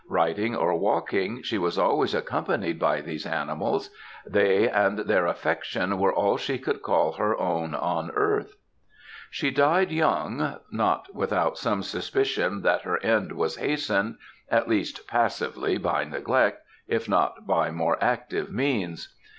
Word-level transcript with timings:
Riding 0.09 0.55
or 0.55 0.73
walking, 0.79 1.43
she 1.43 1.59
was 1.59 1.77
always 1.77 2.15
accompanied 2.15 2.79
by 2.79 3.01
these 3.01 3.27
animals 3.27 3.91
they 4.25 4.67
and 4.67 4.97
their 4.97 5.27
affection 5.27 5.99
were 5.99 6.11
all 6.11 6.37
she 6.37 6.57
could 6.57 6.81
call 6.81 7.11
her 7.19 7.37
own 7.37 7.75
on 7.75 8.09
earth. 8.15 8.55
"She 9.29 9.51
died 9.51 9.91
young; 9.91 10.57
not 10.71 11.13
without 11.13 11.59
some 11.59 11.83
suspicions 11.83 12.63
that 12.63 12.81
her 12.81 12.97
end 13.03 13.33
was 13.33 13.57
hastened 13.57 14.17
at 14.49 14.67
least, 14.67 15.07
passively, 15.07 15.77
by 15.77 16.03
neglect, 16.05 16.63
if 16.87 17.07
not 17.07 17.45
by 17.45 17.69
more 17.69 18.03
active 18.03 18.51
means. 18.51 19.13